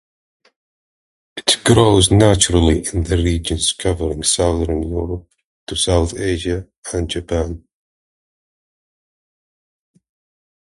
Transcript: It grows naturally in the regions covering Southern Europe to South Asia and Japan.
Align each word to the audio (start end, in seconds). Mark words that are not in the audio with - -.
It 1.37 1.57
grows 1.63 2.09
naturally 2.09 2.83
in 2.91 3.03
the 3.03 3.17
regions 3.17 3.71
covering 3.73 4.23
Southern 4.23 4.81
Europe 4.81 5.29
to 5.67 5.75
South 5.75 6.17
Asia 6.17 6.67
and 6.91 7.07
Japan. 7.07 7.63